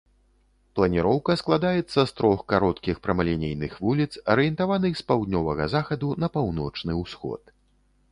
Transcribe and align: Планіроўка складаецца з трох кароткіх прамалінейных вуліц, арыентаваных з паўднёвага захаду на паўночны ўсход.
Планіроўка 0.77 1.33
складаецца 1.41 2.05
з 2.11 2.15
трох 2.21 2.39
кароткіх 2.53 2.95
прамалінейных 3.05 3.75
вуліц, 3.87 4.07
арыентаваных 4.35 4.97
з 5.03 5.05
паўднёвага 5.13 5.69
захаду 5.75 6.09
на 6.25 6.31
паўночны 6.39 6.97
ўсход. 7.03 7.43